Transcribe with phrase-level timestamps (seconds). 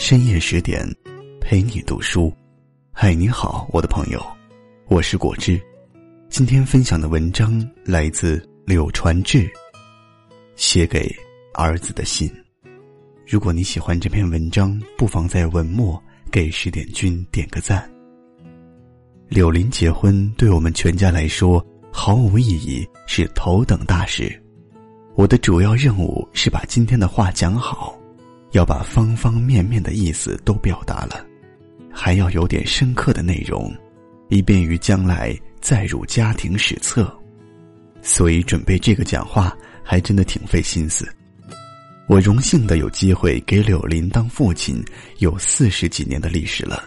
[0.00, 0.82] 深夜十点，
[1.42, 2.32] 陪你读书。
[2.90, 4.18] 嗨，你好，我的朋友，
[4.88, 5.60] 我是果汁。
[6.30, 9.46] 今天分享的文章来自柳传志
[10.56, 11.14] 写给
[11.52, 12.32] 儿子的信。
[13.26, 17.88] 如果你喜欢这篇文章，不妨在文末给十点君点个赞。
[19.28, 24.42] 柳林结婚对我们全家来说毫无意义，是头等大事。
[25.14, 27.99] 我的主要任务是把今天的话讲好。
[28.52, 31.24] 要把方方面面的意思都表达了，
[31.92, 33.72] 还要有点深刻的内容，
[34.28, 37.16] 以便于将来载入家庭史册。
[38.02, 41.08] 所以准备这个讲话还真的挺费心思。
[42.08, 44.82] 我荣幸的有机会给柳林当父亲，
[45.18, 46.82] 有四十几年的历史了。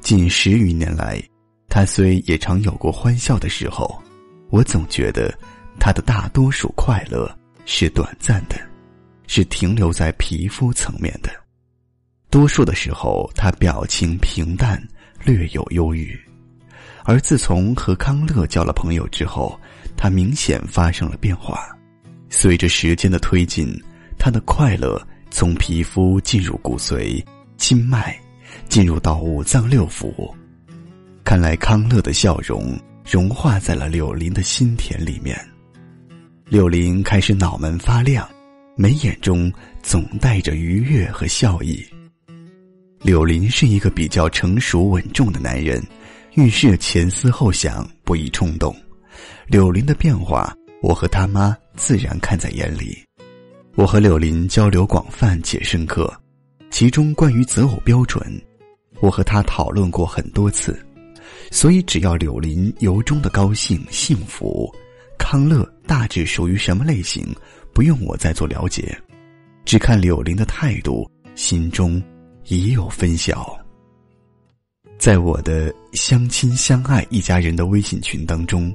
[0.00, 1.22] 近十余年来，
[1.68, 4.00] 他虽也常有过欢笑的时候，
[4.48, 5.36] 我总觉得
[5.78, 7.30] 他的大多数快乐
[7.66, 8.69] 是短暂的。
[9.32, 11.30] 是停留在皮肤层面的，
[12.30, 14.82] 多数的时候他表情平淡，
[15.24, 16.18] 略有忧郁。
[17.04, 19.56] 而自从和康乐交了朋友之后，
[19.96, 21.64] 他明显发生了变化。
[22.28, 23.72] 随着时间的推进，
[24.18, 25.00] 他的快乐
[25.30, 27.24] 从皮肤进入骨髓、
[27.56, 28.20] 经脉，
[28.68, 30.12] 进入到五脏六腑。
[31.22, 32.76] 看来康乐的笑容
[33.08, 35.38] 融化在了柳林的心田里面，
[36.46, 38.28] 柳林开始脑门发亮。
[38.80, 41.84] 眉眼中总带着愉悦和笑意。
[43.02, 45.86] 柳林是一个比较成熟稳重的男人，
[46.32, 48.74] 遇事前思后想，不易冲动。
[49.46, 52.96] 柳林的变化，我和他妈自然看在眼里。
[53.74, 56.10] 我和柳林交流广泛且深刻，
[56.70, 58.40] 其中关于择偶标准，
[59.00, 60.82] 我和他讨论过很多次。
[61.50, 64.74] 所以，只要柳林由衷的高兴幸福，
[65.18, 67.26] 康乐大致属于什么类型？
[67.72, 68.96] 不用我再做了解，
[69.64, 72.02] 只看柳林的态度，心中
[72.46, 73.58] 已有分晓。
[74.98, 78.74] 在我的相亲相爱一家人的微信群当中，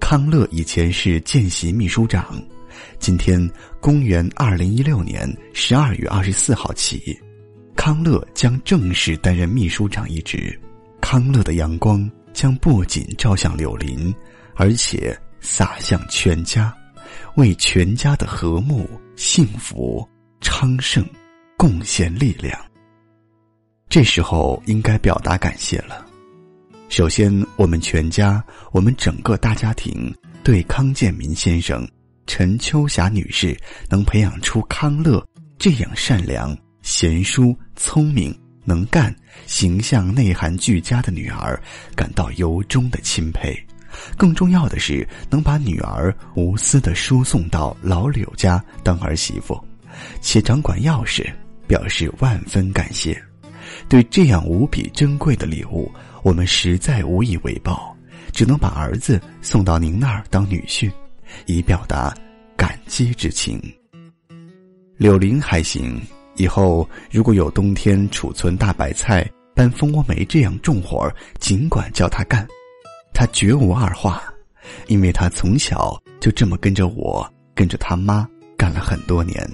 [0.00, 2.42] 康乐以前是见习秘书长，
[2.98, 3.50] 今天
[3.80, 7.18] 公元二零一六年十二月二十四号起，
[7.76, 10.58] 康乐将正式担任秘书长一职。
[11.00, 14.14] 康乐的阳光将不仅照向柳林，
[14.54, 16.74] 而且洒向全家。
[17.34, 20.06] 为全家的和睦、幸福、
[20.40, 21.04] 昌盛
[21.56, 22.58] 贡献力量。
[23.88, 26.04] 这时候应该表达感谢了。
[26.88, 31.88] 首先，我们全家，我们整个大家庭，对康建民先生、
[32.26, 33.56] 陈秋霞女士
[33.88, 35.24] 能培养出康乐
[35.58, 38.32] 这样善良、贤淑、聪明、
[38.64, 39.14] 能干、
[39.46, 41.60] 形象内涵俱佳的女儿，
[41.96, 43.65] 感到由衷的钦佩。
[44.16, 49.58] 更重要的是，能把女儿无私的输送到老柳家当儿媳妇，
[50.20, 51.26] 且掌管钥匙，
[51.66, 53.20] 表示万分感谢。
[53.88, 55.90] 对这样无比珍贵的礼物，
[56.22, 57.96] 我们实在无以为报，
[58.32, 60.90] 只能把儿子送到您那儿当女婿，
[61.46, 62.14] 以表达
[62.56, 63.60] 感激之情。
[64.96, 66.00] 柳林还行，
[66.36, 72.46] 以后如果有冬天储存大白菜、搬蜂窝煤这样重活儿，尽管叫他干。
[73.16, 74.22] 他绝无二话，
[74.88, 78.28] 因为他从小就这么跟着我，跟着他妈
[78.58, 79.50] 干了很多年。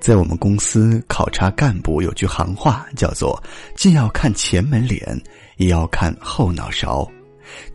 [0.00, 3.40] 在我们公司考察干部有句行话，叫做
[3.78, 5.16] “既要看前门脸，
[5.56, 7.08] 也要看后脑勺”。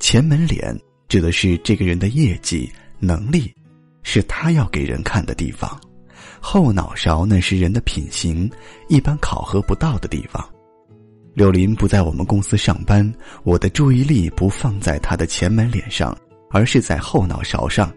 [0.01, 0.77] 前门脸
[1.07, 3.55] 指的是这个人的业绩能力，
[4.03, 5.79] 是他要给人看的地方；
[6.41, 8.51] 后脑勺那是人的品行，
[8.89, 10.45] 一般考核不到的地方。
[11.33, 13.11] 柳林不在我们公司上班，
[13.43, 16.15] 我的注意力不放在他的前门脸上，
[16.51, 17.91] 而是在后脑勺上。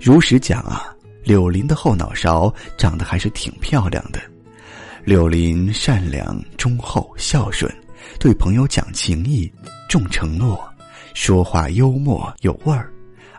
[0.00, 4.18] 如实讲啊，柳林的后脑勺长得还是挺漂亮的。
[5.04, 7.70] 柳林善良、忠厚、孝顺，
[8.18, 9.52] 对朋友讲情义、
[9.86, 10.58] 重承诺，
[11.12, 12.90] 说话幽默有味儿，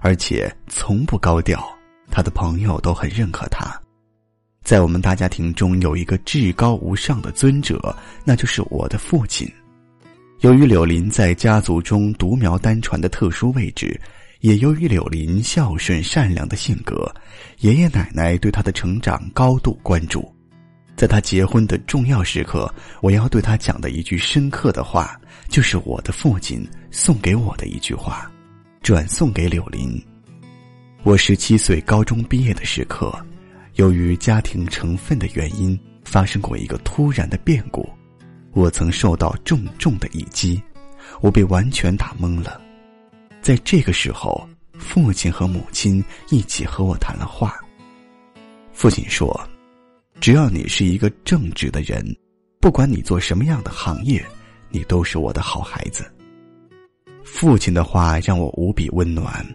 [0.02, 1.68] 而且从不高调，
[2.12, 3.81] 他的朋友都很认可他。
[4.64, 9.52] 在我们大家庭中有一个至高无上的尊者，那就是我的父亲。
[10.42, 14.00] 由于柳林在家族中独苗单传的特殊位置，
[14.40, 17.14] 也由于柳林孝顺善良的性格，
[17.60, 20.34] 爷爷奶奶对他的成长高度关注。
[20.96, 22.72] 在他结婚的重要时刻，
[23.02, 28.32] 我要对他讲的一句深刻的话，就是我的父亲送给我的一句话，
[28.82, 30.00] 转送给柳林。
[31.04, 33.14] 我十七岁高中毕业的时刻。
[33.76, 37.88] 由于家庭成分的原因，发生过一个突然的变故，
[38.52, 40.62] 我曾受到重重的一击，
[41.22, 42.62] 我被完全打懵了。
[43.42, 44.48] 在这个时候，
[44.78, 47.60] 父亲和母亲一起和我谈了话。
[48.74, 49.40] 父亲说
[50.20, 52.06] ：“只要你是一个正直的人，
[52.60, 54.24] 不管你做什么样的行业，
[54.70, 56.12] 你都是我的好孩子。
[57.24, 59.46] 父亲的话让我无比温暖。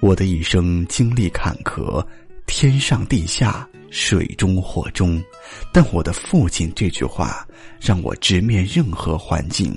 [0.00, 2.04] 我的一生经历坎坷，
[2.48, 5.22] 天上地下，水中火中，
[5.70, 7.46] 但我的父亲这句话
[7.78, 9.72] 让我直面任何环境，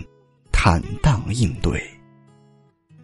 [0.52, 1.80] 坦荡应对。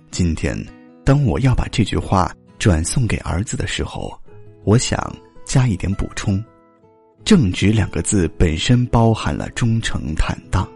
[0.10, 0.58] 今天，
[1.06, 4.18] 当我要把这句话转送给儿子的时候，
[4.64, 5.16] 我想
[5.46, 6.44] 加一点补充
[7.24, 10.68] ：“正直”两个字本身包含了忠诚、坦荡、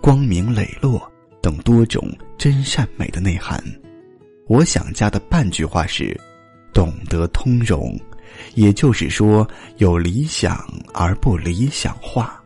[0.00, 1.10] 光明磊落
[1.42, 2.08] 等多种
[2.38, 3.62] 真善美的内涵。
[4.46, 6.18] 我想加的半句话是：
[6.72, 7.98] 懂得通融，
[8.54, 12.42] 也就是说，有理想而不理想化。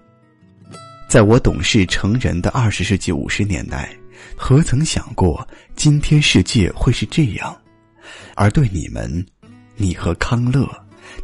[1.09, 3.95] 在我懂事成人的二十世纪五十年代，
[4.37, 5.47] 何曾想过
[5.77, 7.57] 今天世界会是这样？
[8.35, 9.25] 而对你们，
[9.77, 10.69] 你和康乐，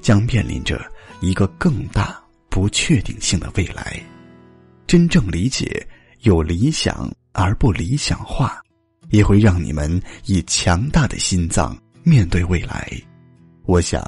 [0.01, 0.81] 将面临着
[1.21, 4.01] 一个更大不确定性的未来。
[4.87, 5.87] 真正理解
[6.21, 8.61] 有理想而不理想化。
[9.11, 9.91] 也会让你们
[10.27, 12.93] 以强大的心脏面对未来，
[13.65, 14.05] 我想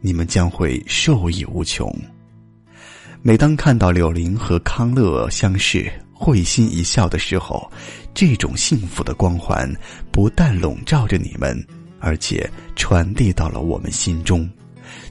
[0.00, 1.94] 你们将会受益无穷。
[3.22, 7.70] 每当看到柳林和康乐相视会心一笑的时候，
[8.14, 9.70] 这种幸福的光环
[10.10, 11.62] 不但笼罩着你们，
[11.98, 14.48] 而且传递到了我们心中。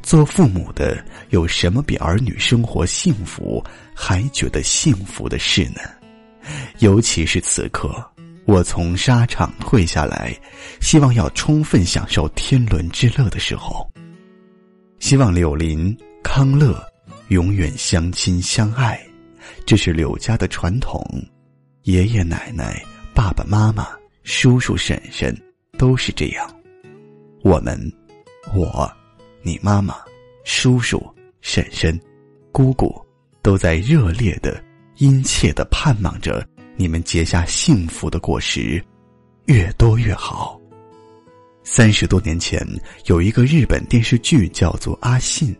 [0.01, 3.63] 做父母的有什么比儿女生活幸福
[3.95, 5.81] 还觉得幸福的事呢？
[6.79, 7.95] 尤其是此刻。
[8.45, 10.35] 我从沙场退下来，
[10.81, 13.87] 希望要充分享受天伦之乐的时候。
[14.99, 16.79] 希望柳林康乐
[17.29, 18.99] 永远相亲相爱，
[19.65, 21.03] 这是柳家的传统。
[21.83, 22.83] 爷爷奶奶、
[23.15, 23.87] 爸爸妈妈、
[24.23, 25.35] 叔叔婶婶
[25.77, 26.55] 都是这样。
[27.41, 27.79] 我们，
[28.53, 28.91] 我，
[29.41, 29.95] 你妈妈、
[30.43, 31.01] 叔叔、
[31.41, 31.97] 婶婶、
[32.51, 32.93] 姑姑，
[33.41, 34.61] 都在热烈的、
[34.97, 36.45] 殷切的盼望着。
[36.75, 38.83] 你们结下幸福的果实，
[39.45, 40.58] 越多越好。
[41.71, 42.59] 三十多年前，
[43.05, 45.55] 有一个日本电视剧叫做《阿信》，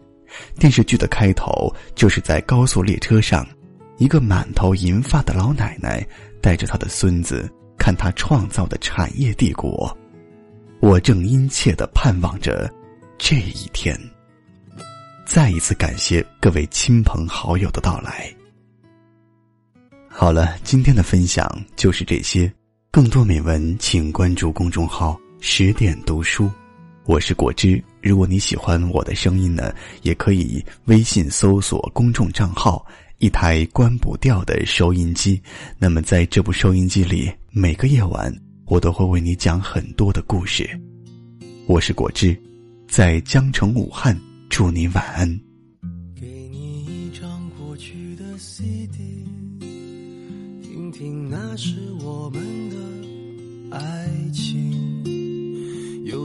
[0.59, 3.47] 电视剧的开头就是在高速列车上，
[3.99, 6.03] 一个满头银发的老奶奶
[6.41, 7.47] 带着她的孙子
[7.77, 9.95] 看她创造的产业帝国。
[10.79, 12.67] 我正殷切的盼望着
[13.19, 13.95] 这一天。
[15.27, 18.35] 再一次感谢各位亲朋好友的到来。
[20.07, 22.51] 好了，今天的分享就是这些。
[22.89, 26.49] 更多美文，请关注公众号“十点读书”。
[27.05, 27.81] 我是果汁。
[28.01, 32.85] 如果你喜欢我的声音呢，也可以微信搜索公众账号
[33.17, 35.41] “一台关不掉的收音机”。
[35.79, 38.33] 那么，在这部收音机里，每个夜晚
[38.65, 40.69] 我都会为你讲很多的故事。
[41.65, 42.37] 我是果汁，
[42.87, 44.19] 在江城武汉，
[44.49, 45.27] 祝你晚安。
[46.15, 49.25] 给你一张过去的 CD。
[50.61, 54.78] 听听，那是我们的爱情。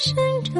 [0.00, 0.54] 生长，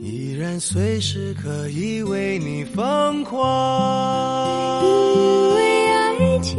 [0.00, 4.84] 依然随时可以为你疯狂。
[4.84, 6.56] 因为爱情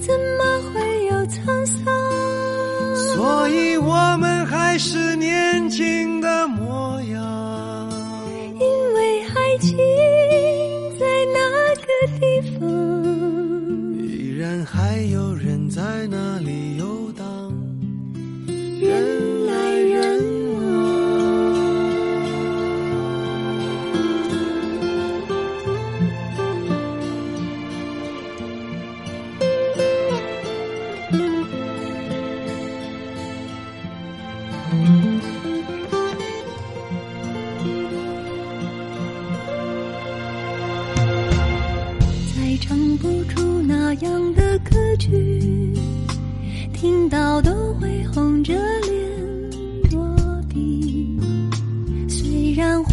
[0.00, 1.84] 怎么会有沧桑。
[3.14, 5.65] 所以我们还是年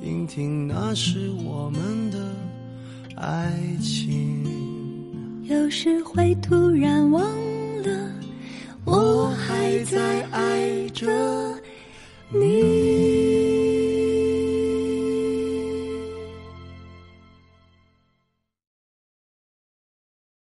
[0.00, 2.18] 听听那是我们的
[3.16, 3.52] 爱
[3.82, 4.42] 情。
[5.42, 7.22] 有时会突然忘